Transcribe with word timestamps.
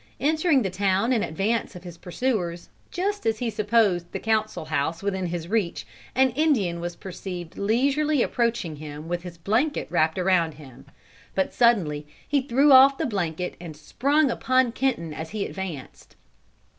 Entering 0.19 0.63
the 0.63 0.71
town 0.71 1.13
in 1.13 1.21
advance 1.21 1.75
of 1.75 1.83
his 1.83 1.95
pursuers, 1.99 2.69
just 2.89 3.23
as 3.27 3.37
he 3.37 3.51
supposed 3.51 4.11
the 4.11 4.17
council 4.19 4.65
house 4.65 5.03
within 5.03 5.27
his 5.27 5.47
reach, 5.47 5.85
an 6.15 6.31
Indian 6.31 6.79
was 6.79 6.95
perceived 6.95 7.55
leisurely 7.55 8.23
approaching 8.23 8.77
him 8.77 9.07
with 9.07 9.21
his 9.21 9.37
blanket 9.37 9.85
wrapped 9.91 10.17
around 10.17 10.55
him; 10.55 10.87
but 11.35 11.53
suddenly 11.53 12.07
he 12.27 12.41
threw 12.41 12.71
off 12.71 12.97
the 12.97 13.05
blanket 13.05 13.55
and 13.61 13.77
sprung 13.77 14.31
upon 14.31 14.71
Kenton 14.71 15.13
as 15.13 15.29
he 15.29 15.45
advanced. 15.45 16.15